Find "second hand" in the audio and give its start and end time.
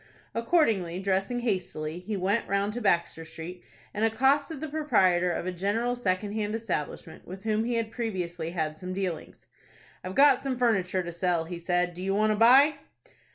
5.93-6.55